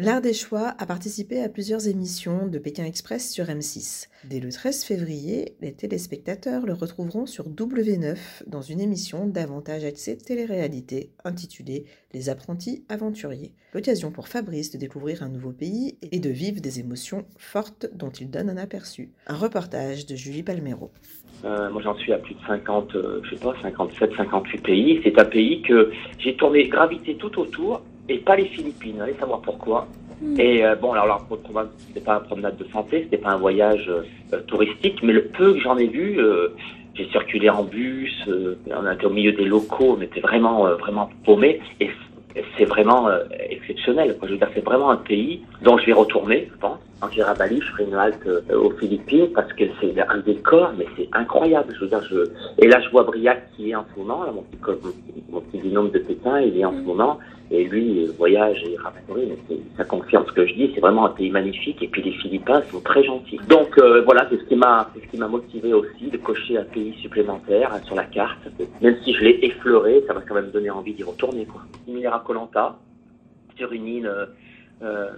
L'Art 0.00 0.20
des 0.20 0.32
choix 0.32 0.76
a 0.78 0.86
participé 0.86 1.42
à 1.42 1.48
plusieurs 1.48 1.88
émissions 1.88 2.46
de 2.46 2.60
Pékin 2.60 2.84
Express 2.84 3.32
sur 3.32 3.46
M6. 3.46 4.06
Dès 4.30 4.38
le 4.38 4.52
13 4.52 4.84
février, 4.84 5.56
les 5.60 5.72
téléspectateurs 5.72 6.66
le 6.66 6.72
retrouveront 6.72 7.26
sur 7.26 7.48
W9 7.48 8.16
dans 8.46 8.62
une 8.62 8.80
émission 8.80 9.26
davantage 9.26 9.82
axée 9.84 10.16
télé-réalité 10.16 11.10
intitulée 11.24 11.86
Les 12.14 12.28
apprentis 12.28 12.84
aventuriers. 12.88 13.50
L'occasion 13.74 14.12
pour 14.12 14.28
Fabrice 14.28 14.70
de 14.70 14.78
découvrir 14.78 15.24
un 15.24 15.30
nouveau 15.30 15.50
pays 15.50 15.98
et 16.12 16.20
de 16.20 16.30
vivre 16.30 16.60
des 16.60 16.78
émotions 16.78 17.26
fortes 17.36 17.88
dont 17.92 18.10
il 18.10 18.30
donne 18.30 18.50
un 18.50 18.56
aperçu. 18.56 19.10
Un 19.26 19.34
reportage 19.34 20.06
de 20.06 20.14
Julie 20.14 20.44
Palmero. 20.44 20.92
Euh, 21.44 21.70
moi, 21.70 21.82
j'en 21.82 21.96
suis 21.96 22.12
à 22.12 22.18
plus 22.18 22.34
de 22.34 22.40
50, 22.46 22.94
euh, 22.94 23.20
je 23.24 23.30
sais 23.34 23.40
pas, 23.40 23.56
57, 23.62 24.12
58 24.16 24.62
pays. 24.62 25.00
C'est 25.02 25.18
un 25.18 25.24
pays 25.24 25.60
que 25.62 25.90
j'ai 26.20 26.36
tourné, 26.36 26.68
gravité 26.68 27.16
tout 27.16 27.36
autour, 27.40 27.82
et 28.08 28.18
pas 28.18 28.36
les 28.36 28.46
Philippines. 28.46 29.00
Allez 29.00 29.14
savoir 29.18 29.40
pourquoi. 29.40 29.86
Et 30.36 30.64
euh, 30.64 30.74
bon, 30.74 30.92
alors, 30.92 31.04
alors 31.04 31.24
pour 31.26 31.36
le 31.36 31.68
c'était 31.86 32.00
pas 32.00 32.16
un 32.16 32.20
promenade 32.20 32.56
de 32.56 32.64
santé, 32.72 33.02
c'était 33.04 33.22
pas 33.22 33.30
un 33.30 33.38
voyage 33.38 33.88
euh, 33.88 34.40
touristique, 34.48 35.00
mais 35.02 35.12
le 35.12 35.26
peu 35.26 35.54
que 35.54 35.60
j'en 35.60 35.76
ai 35.76 35.86
vu, 35.86 36.18
euh, 36.18 36.48
j'ai 36.94 37.08
circulé 37.10 37.48
en 37.48 37.62
bus, 37.62 38.12
euh, 38.26 38.56
on 38.66 38.90
était 38.90 39.06
au 39.06 39.10
milieu 39.10 39.32
des 39.32 39.44
locaux, 39.44 39.96
on 39.96 40.02
était 40.02 40.20
vraiment, 40.20 40.66
euh, 40.66 40.74
vraiment 40.74 41.08
paumé, 41.24 41.60
et 41.78 41.88
c'est 42.56 42.64
vraiment 42.64 43.08
euh, 43.08 43.24
exceptionnel. 43.48 44.16
Quoi. 44.18 44.28
Je 44.28 44.32
veux 44.32 44.38
dire, 44.38 44.50
c'est 44.54 44.64
vraiment 44.64 44.90
un 44.90 44.96
pays 44.96 45.42
dont 45.62 45.78
je 45.78 45.86
vais 45.86 45.92
retourner, 45.92 46.48
je 46.52 46.58
pense. 46.58 46.78
Quand 47.00 47.10
j'irai 47.12 47.30
à 47.30 47.34
Bali, 47.34 47.60
je 47.60 47.70
ferai 47.72 47.84
une 47.84 47.94
halte 47.94 48.26
euh, 48.26 48.40
aux 48.58 48.70
Philippines 48.70 49.28
parce 49.34 49.52
que 49.52 49.64
c'est 49.80 49.94
un 50.00 50.18
décor, 50.18 50.72
mais 50.76 50.86
c'est 50.96 51.08
incroyable. 51.12 51.72
Je 51.76 51.80
veux 51.80 51.88
dire, 51.88 52.02
je... 52.10 52.28
Et 52.58 52.66
là, 52.66 52.80
je 52.80 52.88
vois 52.90 53.04
Briac 53.04 53.50
qui 53.56 53.70
est 53.70 53.74
en 53.74 53.84
ce 53.92 53.98
moment, 54.00 54.24
là, 54.24 54.32
mon, 54.32 54.42
petit, 54.42 54.58
mon 55.38 55.44
petit 55.46 55.58
binôme 55.58 55.90
de 55.90 55.98
Pékin, 55.98 56.40
il 56.40 56.58
est 56.58 56.64
en 56.64 56.72
ce 56.72 56.82
moment. 56.82 57.18
Et 57.50 57.64
lui, 57.64 58.02
il 58.02 58.10
voyage 58.10 58.62
et 58.64 58.72
il 58.72 58.76
ramène 58.76 59.02
mais 59.48 59.56
ça 59.76 59.84
confirme 59.84 60.24
ce 60.26 60.32
que 60.32 60.46
je 60.46 60.52
dis. 60.52 60.70
C'est 60.74 60.80
vraiment 60.80 61.06
un 61.06 61.10
pays 61.10 61.30
magnifique. 61.30 61.82
Et 61.82 61.88
puis 61.88 62.02
les 62.02 62.12
Philippins 62.12 62.62
sont 62.70 62.80
très 62.80 63.02
gentils. 63.04 63.40
Donc 63.48 63.78
euh, 63.78 64.02
voilà, 64.02 64.26
c'est 64.28 64.38
ce 64.38 64.44
qui 64.44 64.56
m'a, 64.56 64.90
c'est 64.94 65.00
ce 65.00 65.10
qui 65.10 65.16
m'a 65.16 65.28
motivé 65.28 65.72
aussi 65.72 66.10
de 66.10 66.18
cocher 66.18 66.58
un 66.58 66.64
pays 66.64 66.94
supplémentaire 67.00 67.72
hein, 67.72 67.80
sur 67.84 67.94
la 67.94 68.04
carte. 68.04 68.38
Même 68.82 68.96
si 69.02 69.14
je 69.14 69.24
l'ai 69.24 69.38
effleuré, 69.44 70.04
ça 70.06 70.14
m'a 70.14 70.20
quand 70.20 70.34
même 70.34 70.50
donné 70.50 70.68
envie 70.68 70.92
d'y 70.92 71.04
retourner. 71.04 71.46
Quoi. 71.46 71.62
Similaire 71.86 72.14
à 72.14 72.20
Colanta, 72.20 72.78
sur 73.56 73.72
une 73.72 73.86
île 73.86 74.06
euh, 74.06 74.26
euh, 74.82 75.08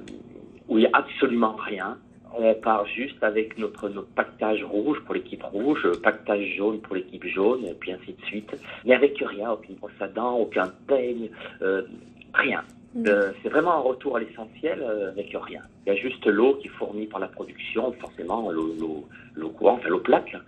où 0.68 0.78
il 0.78 0.82
n'y 0.82 0.86
a 0.86 0.90
absolument 0.92 1.56
rien. 1.58 1.96
On 2.36 2.54
part 2.54 2.86
juste 2.86 3.22
avec 3.22 3.58
notre, 3.58 3.88
notre 3.88 4.08
pactage 4.08 4.62
rouge 4.64 4.98
pour 5.04 5.14
l'équipe 5.14 5.42
rouge, 5.42 5.86
pactage 6.02 6.54
jaune 6.56 6.80
pour 6.80 6.94
l'équipe 6.96 7.24
jaune, 7.26 7.64
et 7.66 7.74
puis 7.74 7.92
ainsi 7.92 8.12
de 8.12 8.24
suite. 8.26 8.56
Mais 8.84 8.94
avec 8.94 9.18
rien, 9.18 9.50
aucune 9.50 9.74
brosse 9.76 9.92
à 10.00 10.08
dents, 10.08 10.36
aucun 10.36 10.72
peigne, 10.86 11.28
euh, 11.62 11.82
rien. 12.34 12.62
Euh, 13.06 13.30
c'est 13.42 13.48
vraiment 13.50 13.72
un 13.74 13.80
retour 13.80 14.16
à 14.16 14.20
l'essentiel 14.20 14.82
euh, 14.82 15.10
avec 15.10 15.28
rien. 15.40 15.62
Il 15.86 15.92
y 15.94 15.96
a 15.96 16.00
juste 16.00 16.26
l'eau 16.26 16.54
qui 16.56 16.66
est 16.66 16.70
fournie 16.72 17.06
par 17.06 17.20
la 17.20 17.28
production, 17.28 17.92
forcément 17.92 18.50
l'eau, 18.50 19.06
courante, 19.56 19.78
enfin 19.80 19.88
l'eau 19.88 20.00
plate. 20.00 20.32
Là. 20.32 20.40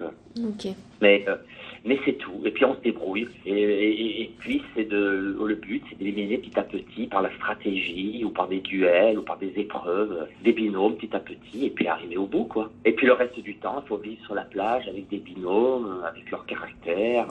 Mais, 1.01 1.25
euh, 1.29 1.37
mais 1.85 1.99
c'est 2.05 2.15
tout. 2.15 2.41
Et 2.45 2.51
puis 2.51 2.65
on 2.65 2.75
se 2.75 2.81
débrouille. 2.81 3.29
Et, 3.47 3.53
et- 3.53 4.23
et 4.23 4.31
puis 4.41 4.61
c'est 4.75 4.85
de 4.89 5.37
le 5.45 5.55
but, 5.55 5.85
c'est 5.89 5.97
d'éliminer 5.99 6.39
petit 6.39 6.59
à 6.59 6.65
petit 6.65 7.07
par 7.07 7.23
la 7.23 7.33
stratégie 7.37 8.25
ou 8.25 8.31
par 8.31 8.49
des 8.49 8.59
duels 8.61 9.19
ou 9.21 9.23
par 9.23 9.39
des 9.39 9.53
épreuves, 9.57 10.27
des 10.43 10.53
binômes 10.53 10.97
petit 10.97 11.15
à 11.15 11.21
petit, 11.21 11.67
et 11.67 11.71
puis 11.71 11.87
arriver 11.87 12.17
au 12.17 12.27
bout, 12.27 12.45
quoi. 12.47 12.71
Et 12.85 12.93
puis 12.93 13.07
le 13.07 13.13
reste 13.13 13.39
du 13.39 13.55
temps, 13.57 13.83
il 13.85 13.89
faut 13.89 13.99
vivre 13.99 14.21
sur 14.25 14.35
la 14.35 14.43
plage 14.43 14.89
avec 14.89 15.09
des 15.09 15.19
binômes, 15.19 16.03
avec 16.05 16.29
leur 16.31 16.45
caractère. 16.47 17.29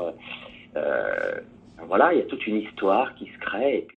voilà, 1.88 2.13
il 2.13 2.19
y 2.19 2.21
a 2.21 2.25
toute 2.25 2.45
une 2.47 2.57
histoire 2.57 3.13
qui 3.16 3.25
se 3.25 3.38
crée. 3.39 3.77
Et 3.79 3.81
puis 3.81 3.97